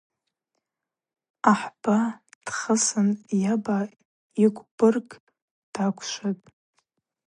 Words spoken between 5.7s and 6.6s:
даквшватӏ.